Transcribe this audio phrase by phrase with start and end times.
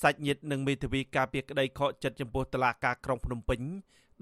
[0.00, 3.60] សាច់ញាតិនិងមេធាវីការពារក្តីខកចិត្តចំពោះតឡាការក្រុងភ្នំពេញ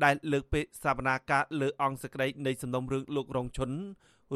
[0.04, 3.70] ដែលលើកពេកសវនាការលើអង្គសក្តីនៃសំណុំរឿងលោករងឈុន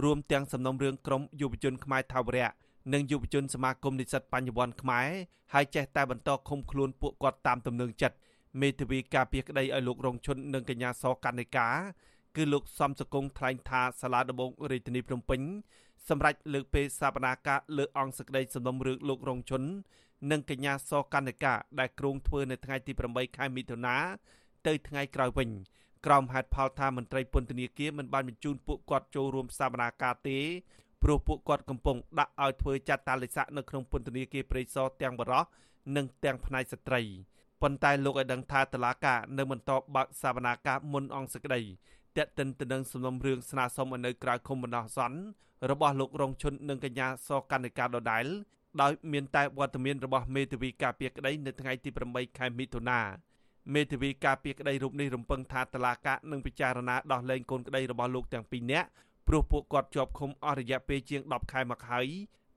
[0.02, 2.48] រួមទាំងសំណុំរឿងក្រមយុវជនខ្មែរថាវរៈ
[2.92, 5.08] និងយុវជនសមាគមនិស្សិតបញ្ញវន្តខ្មែរ
[5.52, 8.16] ហើយចេះតែបន្តឃុំខ្លួនពួកគាត់តាមទំនឹងចិត្ត
[8.60, 11.68] មេធាវីការពារក្តីឲ្យលោករងឈុននិងកញ្ញាសកណ្ឌិកា
[12.36, 15.40] គឺលោកសំសកុងថ្លែងថាសាលាដំបងរាជធានីភ្នំពេញ
[16.08, 19.62] សម្រាប់លើកពេលសវនាការលើអង្គសក្តីសំណុំរឿងលោករងឈុន
[20.30, 23.96] និងកញ្ញាសកណ្ឌិកាដែលគ្រោងធ្វើនៅថ្ងៃទី8ខែមិថុនា
[24.66, 25.50] ទៅថ្ងៃក្រោយវិញ
[26.06, 30.38] ក្រោមហេតុផលថាមន្ត្រីពន្ធនាគារមិនបានបញ្ជូនពួកគាត់ចូលរួមសវនាការទេ
[31.02, 35.44] ព្រោះពួកគាត់កំពុងដាក់ឲ្យធ្វើចាត់តាលិស័កនៅក្នុងពន្ធនាគារព្រៃសរទាំងបរោះ
[35.96, 37.00] និងទាំងផ្នែកស្ត្រី
[37.62, 41.60] ប៉ុន្តែលោកឲ្យដឹងថាតឡាការនៅបន្តបើកសវនាការមុនអង្គសក្តី
[42.16, 45.18] តេតិនទៅនឹងសំណុំរឿងស្នើសុំឲ្យនៅក្រៅឃុំបណ្ដោះអាសន្ន
[45.70, 48.26] របស់លោករងឈុននិងកញ្ញាសកណ្ឌិកាដដែល
[48.82, 53.00] ដោយមានតែវត្តមានរបស់មេធាវីការពារក្តីនៅថ្ងៃទី8ខែមិថុនា
[53.74, 58.88] មេធាវីការពារក្តីរូបនេះរំពឹងថាតឡាកានឹងពិចារណាដោះលែងកូនក្តីរបស់លោកទាំងពីរនាក់
[59.28, 62.08] ព្រោះពួកគាត់ជាប់ឃុំអស់រយៈពេលជាង10ខែមកហើយ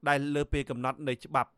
[0.09, 1.51] ដែលលើពេលកំណត់នៃច្បាប់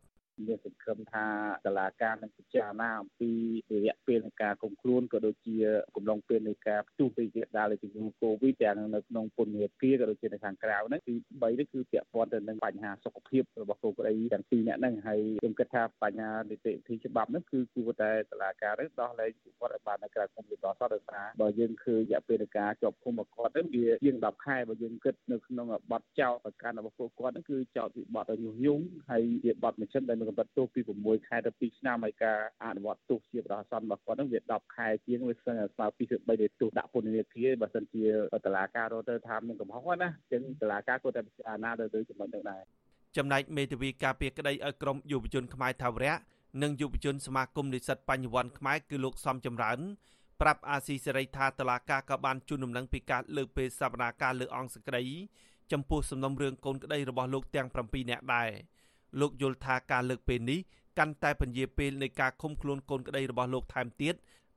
[0.46, 1.26] មានសង្ឃឹមថា
[1.66, 3.30] តឡាការនឹងពិចារណាអំពី
[3.74, 5.56] រយៈពេលនៃការគុំខ្លួនក៏ដូចជា
[5.96, 38.04] កំឡុងពេលនៃការផ្ទុះពីវិដាលជំងឺ Covid ទាំងនៅក្នុងពន្ធនាគារក៏ដូចជានៅខាងក្រៅហ្នឹងទី3នេះគឺពាក់ព័ន្ធទៅនឹងបញ្ហាសុខភាពរបស់គូក្តីទាំងពីរនាក់ហ្នឹងហើយខ្ញុំគិតថាបញ្ហានីតិវិធីច្បាប់ហ្នឹងគឺគួរតែតឡាការនេះដោះលែងពួកគាត់ឲ្យបាននៅក្រៅគុំបន្តសតដោយសារបើយើងឃើញរយៈពេលនៃការជាប់ឃុំរបស់គាត់ហ្នឹងវាជាង10ខែបើយើងគិតនៅក្នុងបទចោតប្រកាន់របស់ពួកគាត់ហ្នឹងគឺចោតពីបទញុះញង់ហើយជាបទមជ្ឈិនដែលនឹងកំណត់ទោសពី6ខែទៅ2ឆ្នាំហើយការអនុវត្តទោសជាបដិសន្នរបស់គាត់នឹងវា10ខែជាងវាស្មើស្មើ2ទៅ3ទៅទោសដាក់ពន្ធនាគារបើសិនជា
[38.44, 42.62] តឡាការរត់ទៅថាមានកំហុសណាអញ្ចឹងតឡាការគាត់តែពិចារណាទៅទៅចំណុចនឹងដែរ
[43.16, 46.14] ចំណែកមេធាវីការពារក្តីឲ្យក្រុមយុវជនខ្មែរថាវរៈ
[46.62, 49.78] និងយុវជនសមាគមនិស្សិតបញ្ញវន្តខ្មែរគឺលោកសំចម្រើន
[50.40, 55.04] ប្រាប់អាស៊ីសេរីថាតឡាការក៏បានជូនដំណឹងពីការលើកពេលសវនាការលើអង្គសក្តី
[55.72, 58.50] ចំពោះសំណុំរឿងកូនក្តីរបស់លោកទាំង7នាក់ដែរ
[59.20, 60.60] លោកយល់ថាការលើកពេលនេះ
[60.98, 64.14] កាន់តែពន្យាពេលនៃការឃុំខ្លួនកូនក្តីរបស់លោកថែមទៀត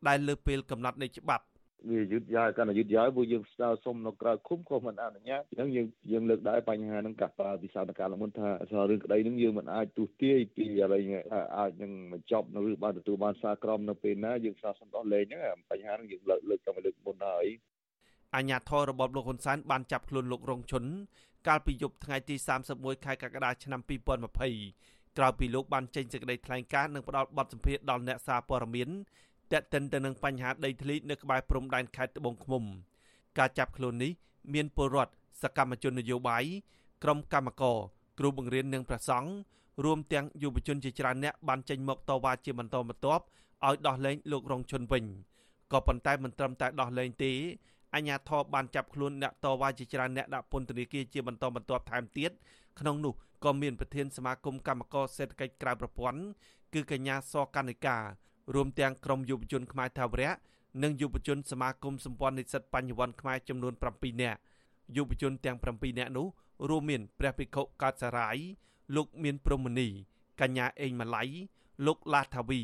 [0.07, 1.45] ដែលលើពេលកំណត់នៃច្បាប់
[1.90, 8.47] វាយឺតយ៉ាវកាន់តែយឺតយ៉ាវព្រោះយើងស្នើសុំនៅក្រៅឃុំក៏មិនអនុញ្ញាតអញ្ចឹងយើងយើងលើកដែរបញ្ហាហ្នឹងកាប់វិសាលការលមុនថា
[8.90, 11.00] រឿងក្តីហ្នឹងយើងមិនអាចទូទាយពីអ្វី
[11.57, 17.46] អាចនឹងបញ្ចប់នៅឬបានទទួលបានសារក្រមនៅពេលណាយើងស្នើសុំដោះលែងហ្នឹងបញ្ហាហ្នឹងយើងលើកលើកទៅលើកមុនហើយ
[18.35, 20.84] អញ្ញាធររបបលោកហ៊ុនសែនបានចាប់ខ្លួនលោករងឈុន
[21.48, 22.36] កាលពីយប់ថ្ងៃទី
[22.70, 23.81] 31ខែកក្កដាឆ្នាំ
[24.50, 28.90] 2020ក្រោយពីលោកបានចេញសេចក្តីថ្លែងការណ៍និងផ្ដល់បទសម្ភាសន៍ដល់អ្នកសារព័ត៌មាន
[29.52, 32.64] ទាក់ទិនទៅនឹងបញ្ហាដីធ្លីនៅក្បែរព្រំដែនខេត្តត្បូងឃ្មុំ
[33.38, 34.12] ការចាប់ខ្លួននេះ
[34.53, 36.44] មានពលរដ្ឋសកម្មជននយោបាយ
[37.03, 37.78] ក្រុមកម្មករ
[38.20, 39.31] គ្រូបង្រៀននិងព្រះសង្ឃ
[39.84, 43.24] រួមទាំងយុវជនជាច្រើនអ្នកបានចេញមកតវ៉ាជាបន្តបន្ទាប់
[43.68, 45.03] ឲ្យដោះលែងលោករងឈុនវិញ
[45.72, 47.31] ក៏ប៉ុន្តែមិនត្រឹមតែដោះលែងទេ
[47.96, 52.31] អញ្ញាធរបានចាប់ខ្លួនអ្នកតវ៉ាជាច្រើនអ្នកដាក់ពន្ធនាគារជាបន្តបន្ទាប់ថែមទៀត
[52.80, 56.22] ក្នុងនោះក៏មានប្រធានសមាគមកម្មករសេដ្ឋកិច្ចក្រៅប្រព័ន្ធ
[56.74, 57.97] គឺកញ្ញាសកណ្ឌិកា
[58.56, 60.31] រួមទាំងក្រុមយុវជនខ្មែរថាវរៈ
[60.84, 64.40] និងយុវជនសមាគមសម្ព័ន្ធនិស្សិតបញ្ញវន្តខ្មែរចំនួន7នាក់
[64.96, 66.28] យុវជនទាំង7នាក់នោះ
[66.70, 68.38] រួមមានព្រះភិក្ខុកើតសារាយ
[68.96, 69.88] លោកមានព្រមនី
[70.42, 71.24] កញ្ញាអេងម៉ាឡៃ
[71.86, 72.62] លោកឡាថាវី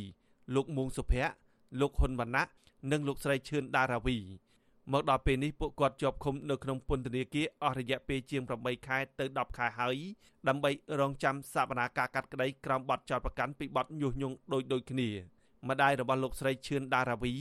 [0.56, 1.34] លោកមួងសុភ័ក្រ
[1.80, 2.44] លោកហ៊ុនវណ្ណៈ
[2.92, 4.18] និងលោកស្រីឈឿនដារាវី
[4.92, 9.98] មកដល់ពេលនេះពួកគាត់ជាប់ឃុំនៅក្នុងពន្ធនាគារអស់រយៈពេលជាង8ខែទៅ10ខែហើយ
[10.48, 15.10] ដើម្បីរងចាំសវនាការកាត់ក្តីក្រោមបទចោទប្រកាន់ពីបទញុះញង់ដូចដូចគ្នា
[15.70, 17.34] ម្ដាយរបស់លោកស្រីឈឿនដារាវី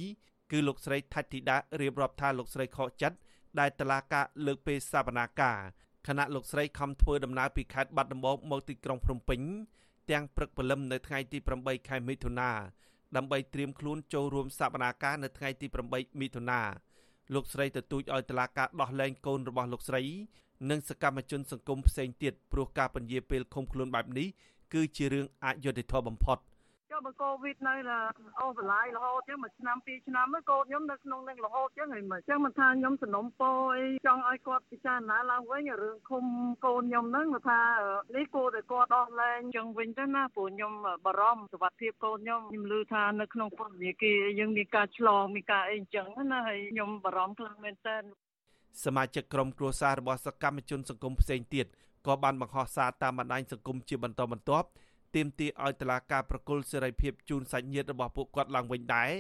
[0.51, 3.17] គឺលោកស្រីថាច់ធីតារៀបរាប់ថាលោកស្រីខកចិត្ត
[3.61, 5.59] ដែលតឡាកាលើកពេលសវនាការ
[6.07, 9.41] ខណៈលោកស្រីខំធ្វើដំណើរពីខេត្តបាត់ដំបងមកទីក្រុងភ្នំពេញ
[10.11, 12.51] ទាំងព្រឹកព្រលឹមនៅថ្ងៃទី8ខែមិថុនា
[13.17, 16.61] ដើម្បីត្រៀមខ្លួនចូលរួមសវនាការនៅថ្ងៃទី8មិថុនា
[17.35, 20.03] លោកស្រីទទូចឲ្យតុលាការដោះលែងកូនរបស់លោកស្រី
[20.71, 24.29] និងសកម្មជនសង្គមផ្សេងទៀតព្រោះការពន្យាពេលឃុំខ្លួនបែបនេះ
[24.73, 26.39] គឺជារឿងអយុត្តិធម៌បំផុត។
[26.93, 27.75] ចុះបើកូវីដនៅ
[28.41, 36.25] អូសបន្លាយរហូតចឹងមួយឆ្នាំពីរឆ្នាំហ្នឹងកូនខ្ញុំនៅក្នុងនឹងរហូតចឹងហើយមិនចឹងមិនថាខ្ញុំសំណុំពរអីចង់ឲ្យគាត់ពិចារណាឡើងវិញរឿងឃុំ
[36.67, 37.61] កូនខ្ញុំហ្នឹងថា
[38.17, 40.73] នេះគួរតែគាត់ដោះលែងចឹងវិញទៅណាព្រោះខ្ញុំ
[41.05, 47.97] បារម្ភសុខភាពកូនខ្ញុំខ្ញុំឮថានៅក្នុងពន្ធនាគារយើងមានការឆ្លងមានការអីចឹងណាហើយខ្ញុំបារម្ភខ្លាំងមែនតើ
[48.85, 51.67] សមាជិកក្រុមគ្រួសាររបស់សកម្មជនសង្គមផ្សេងទៀត
[52.07, 54.69] ក៏បានបង្ហោះសារតាមបណ្ដាញសង្គមជាបន្តបន្ទាប់
[55.15, 59.11] ទាមទារឲ្យតុលាការប្រគល់សេរីភាពជូនសាច់ញាតិរបស់ពួកគាត់ឡើងវិញដែរ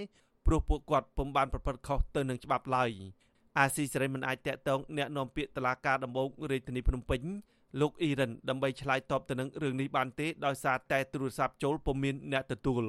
[0.47, 2.91] ព្រោះពួកគាត់ពុំបានប្រព្រឹត្តខុសទៅនឹងច្បាប់ឡើយ
[3.59, 7.21] អាស៊ីសេរីមិនអាចតាក់ទងអ្នកនាំពាក្យតុលាការដំបូងរាជធានីភ្នំពេញ
[7.81, 12.85] លោកអ៊ីរ៉ានដើម្បីឆ្លើយតបទៅនឹងរឿងនេះបានទេដោយសារតែទូរស័ព្ទចូលពុំមានអ្នកទទួល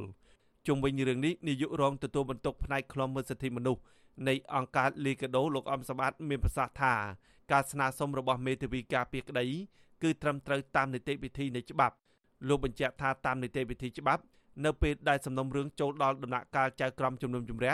[0.68, 3.82] ជុំវិញរឿងនេះនាយករងទទួលបន្ទុកផ្នែកខ្លំមើលសិទ្ធិមនុស្ស
[4.28, 6.94] នៃអង្គការ Liga do លោកអំសម្បត្តិមានប្រសាសន៍ថា
[7.52, 9.46] ការស្នើសុំរបស់មេធាវីការពីក្តី
[10.04, 11.96] គឺត្រឹមត្រូវតាមនីតិវិធីនៃច្បាប់
[12.48, 14.24] លោកបញ្ជាក់ថាតាមនីតិវិធីច្បាប់
[14.66, 17.74] នៅពេលដែលសំណុំរឿងចូលដល់ដំណាក់កាលចៅក្រមជំនុំជម្រះ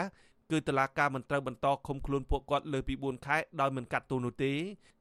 [0.50, 4.52] គឺតឡាការមិនត្រូវបន្តឃុំខ្លួនពួកគាត់លើពី4ខែដោយមិនកាត់ទោសនោះទេ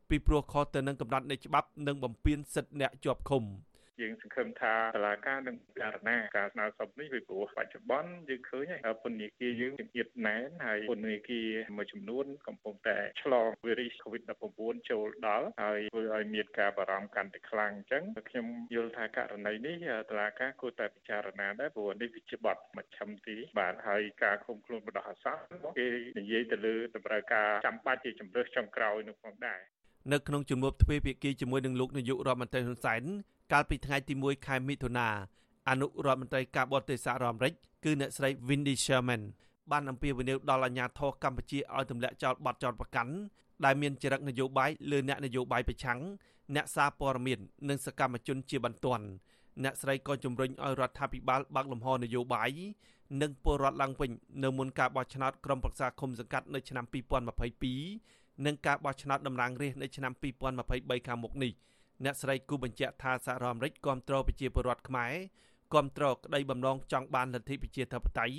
[0.09, 3.43] ពីព្រោះខុសទៅនឹងកំណត់នៃច្បាប់និងបំពានសិទ្ធិអ្នកជាប់ឃុំ។
[4.01, 19.75] យើងសង្ឃឹមថាតឡាការនឹងពិចារណាការស្នើសុំនេះពីព្រោះបច្ចុប្បន្នយើងឃើញហើយពន្ធនាគារយើងចង្អៀតណែនហើយពន្ធនាគារមួយចំនួនកំពុងតែឆ្លងវីរុស COVID-19 ចូលដល់ហើយធ្វើឲ្យមានការបារម្ភកាន់តែខ្លាំងអញ្ចឹងខ្ញុំយល់ថាករណីនេះ
[20.09, 25.43] តឡាការគួរតែពិចារណាដែរព្រោះនេះវាជាបទមជ្ឈមទីបាទហើយការឃុំខ្លួនបដោះអាសន្ន
[25.77, 25.87] គេ
[26.19, 29.61] និយាយទៅលើតម្រូវការចាំបាច់ជាជំរឿសចុងក្រោយនោះផងដែរ
[30.11, 33.01] នៅក្នុងជំនួបទ្វេភាគីជាមួយនឹងលោកនាយករដ្ឋមន្ត្រីហ៊ុនសែន
[33.51, 35.07] កាលពីថ្ងៃទី1ខែមិថុនា
[35.69, 37.53] អនុរដ្ឋមន្ត្រីការបរទេសសហរដ្ឋអាមេរិក
[37.83, 39.21] គឺអ្នកស្រី Wendy Sherman
[39.71, 43.13] បានអំពាវនាវដល់អាជ្ញាធរកម្ពុជាឲ្យទម្លាក់ចោលបទចោទប្រកាន់
[43.65, 45.99] ដែលមានចរិតនយោបាយលើអ្នកនយោបាយប្រឆាំង
[46.55, 49.05] អ្នកសារព័ត៌មាននិងសកម្មជនជាបន្ទាន់
[49.63, 52.51] អ្នកស្រីក៏ជំរុញឲ្យរដ្ឋាភិបាលបើកលំហនយោបាយ
[53.21, 54.11] និងពលរដ្ឋឡើងវិញ
[54.43, 60.13] នៅមុនការបោះឆ្នោតក្រុមប្រឹក្សាគុំសង្កាត់នៅឆ្នាំ2022 និងការបោះឆ្នោតតំណាងរាស្ត្រនៅឆ្នាំ
[60.59, 61.51] 2023ខាងមុខនេះ
[62.03, 65.13] អ្នកស្រីគូបញ្ជាក់ថាសហរដ្ឋអាមេរិកគ្រប់គ្រងប្រជាពលរដ្ឋខ្មែរ
[65.71, 68.37] គ្រប់គ្រងក្តីបំណងចង់បានលទ្ធិប្រជាធិបតេយ្យ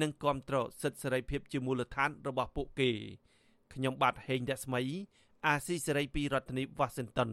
[0.00, 2.90] និងគ្រប់គ្រងសិទ្ធិសេរីភាពជាមូលដ្ឋានរបស់ពួកគេ
[3.74, 4.82] ខ្ញុំបាទហេងរស្មី
[5.46, 7.30] អាស៊ីសេរីពីរដ្ឋធានី Washington